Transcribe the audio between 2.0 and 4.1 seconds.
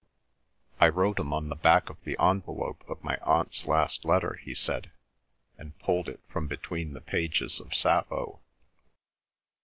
the envelope of my aunt's last